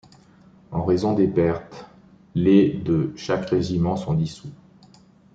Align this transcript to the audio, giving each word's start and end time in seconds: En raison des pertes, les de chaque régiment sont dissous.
En 0.71 0.83
raison 0.83 1.13
des 1.13 1.27
pertes, 1.27 1.85
les 2.33 2.73
de 2.73 3.13
chaque 3.15 3.47
régiment 3.51 3.95
sont 3.97 4.15
dissous. 4.15 4.49